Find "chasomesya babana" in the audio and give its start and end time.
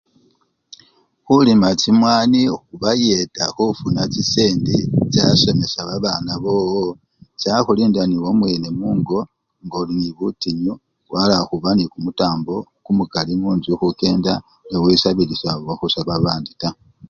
5.13-6.31